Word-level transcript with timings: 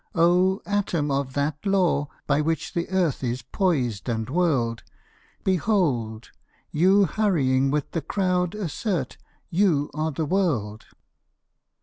"O 0.15 0.63
atom 0.65 1.11
of 1.11 1.33
that 1.33 1.63
law, 1.63 2.07
by 2.25 2.41
which 2.41 2.73
the 2.73 2.89
earth 2.89 3.23
Is 3.23 3.43
poised 3.43 4.09
and 4.09 4.27
whirled; 4.31 4.81
Behold! 5.43 6.31
you 6.71 7.05
hurrying 7.05 7.69
with 7.69 7.91
the 7.91 8.01
crowd 8.01 8.55
assert 8.55 9.19
You 9.51 9.91
are 9.93 10.11
the 10.11 10.25
world." 10.25 10.85